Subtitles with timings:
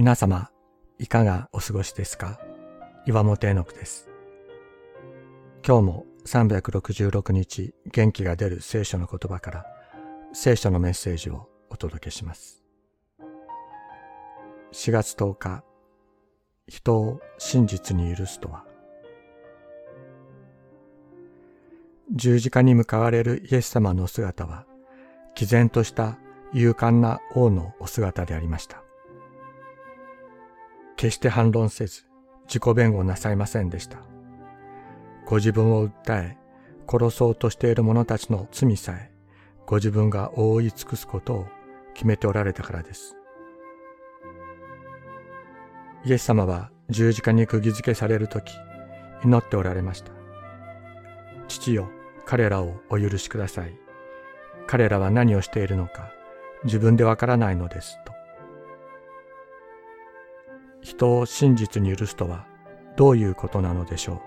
[0.00, 0.48] 皆様、
[0.98, 2.40] いかがお過ごしですか？
[3.04, 4.08] 岩本絵の句です。
[5.62, 9.66] 今日も366日元気が出る聖書の言葉から
[10.32, 12.64] 聖書のメッセージをお届けします。
[14.72, 15.64] 4月10日、
[16.66, 18.64] 人を真実に許すとは
[22.10, 24.64] 十字架に向かわれるイエス様の姿は、
[25.34, 26.16] 毅然とした
[26.54, 28.82] 勇敢な王のお姿でありました。
[31.00, 32.02] 決して反論せず、
[32.46, 34.00] 自己弁護なさいませんでした。
[35.24, 36.36] ご自分を訴え、
[36.86, 39.10] 殺そうとしている者たちの罪さえ、
[39.64, 41.46] ご自分が覆い尽くすことを
[41.94, 43.16] 決めておられたからです。
[46.04, 48.52] イエス様は十字架に釘付けされるとき、
[49.24, 50.12] 祈っておられました。
[51.48, 51.88] 父よ、
[52.26, 53.74] 彼らをお許しください。
[54.66, 56.12] 彼らは何をしているのか、
[56.64, 58.19] 自分でわからないのです、と。
[60.80, 62.46] 人を真実に許すとは
[62.96, 64.22] どういうことなのでしょ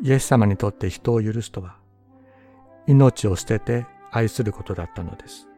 [0.00, 0.06] う？
[0.06, 1.76] イエス様にとって人を許すとは、
[2.86, 5.48] 命を捨てて愛することだったのです。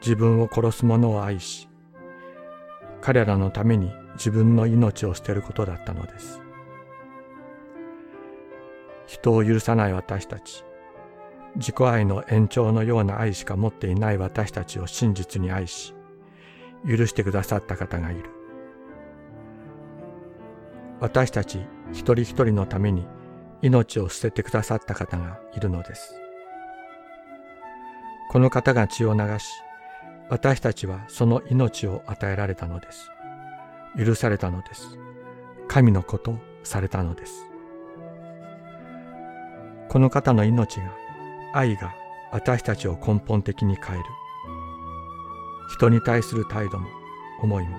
[0.00, 1.68] 自分を殺す者を愛し、
[3.00, 6.42] 彼らのために自分の命を捨てることだったのです。
[9.06, 10.64] 人を許さない私たち、
[11.56, 15.94] 自己愛の延長のような愛しか持っていない私たちを真実に愛し、
[16.86, 18.30] 許してくださった方がいる。
[21.00, 21.60] 私たち
[21.92, 23.06] 一人一人のために
[23.62, 26.14] 命を捨ててくださった方がいるのです。
[28.30, 29.50] この方が血を流し、
[30.28, 33.10] 私たちはその命を与えられたのです。
[33.98, 34.98] 許されたのです。
[35.66, 37.46] 神のことされたのです。
[39.88, 40.92] この方の命が、
[41.52, 41.92] 愛が
[42.30, 44.04] 私たちを根本的に変える。
[45.70, 46.88] 人に対する態度も
[47.40, 47.76] 思いも。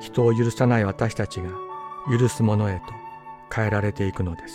[0.00, 1.50] 人を許さない私たちが
[2.10, 2.82] 許すものへと
[3.54, 4.54] 変えられていくのです。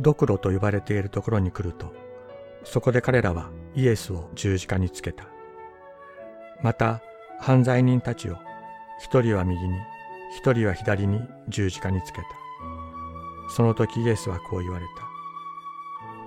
[0.00, 1.92] ドクロと呼ばれているところに来ると
[2.64, 5.24] そこで彼らはイエスを十字架につけた。
[6.62, 7.00] また
[7.40, 8.36] 犯罪人たちを
[9.00, 9.76] 一人は右に
[10.36, 12.26] 一人は左に十字架につけた。
[13.50, 15.03] その時イエスはこう言われた。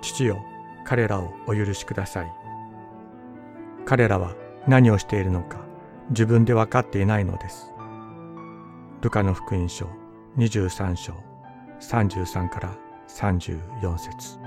[0.00, 0.44] 父よ、
[0.84, 2.32] 彼らをお許しください。
[3.84, 4.34] 彼らは
[4.66, 5.60] 何をしているのか
[6.10, 7.72] 自分で分かっていないのです。
[9.00, 9.88] ルカの福音書
[10.36, 11.14] 23章
[11.80, 12.76] 33から
[13.08, 14.38] 34節